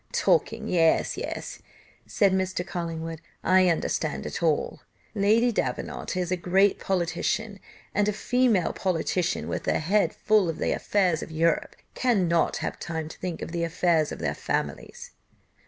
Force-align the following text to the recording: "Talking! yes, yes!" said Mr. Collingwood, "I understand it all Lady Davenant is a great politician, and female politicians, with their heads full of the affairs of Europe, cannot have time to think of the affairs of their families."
"Talking! 0.13 0.67
yes, 0.67 1.15
yes!" 1.15 1.59
said 2.07 2.31
Mr. 2.33 2.65
Collingwood, 2.65 3.21
"I 3.43 3.67
understand 3.69 4.25
it 4.25 4.41
all 4.41 4.81
Lady 5.13 5.51
Davenant 5.51 6.17
is 6.17 6.31
a 6.31 6.35
great 6.37 6.79
politician, 6.79 7.59
and 7.93 8.15
female 8.15 8.73
politicians, 8.73 9.45
with 9.45 9.65
their 9.65 9.79
heads 9.79 10.15
full 10.15 10.49
of 10.49 10.57
the 10.57 10.71
affairs 10.71 11.21
of 11.21 11.29
Europe, 11.29 11.75
cannot 11.93 12.57
have 12.65 12.79
time 12.79 13.09
to 13.09 13.19
think 13.19 13.43
of 13.43 13.51
the 13.51 13.63
affairs 13.63 14.11
of 14.11 14.17
their 14.17 14.33
families." 14.33 15.11